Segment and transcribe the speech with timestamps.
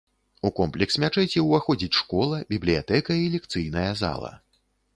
[0.47, 4.35] У комплекс мячэці ўваходзіць школа, бібліятэка, і лекцыйная зала.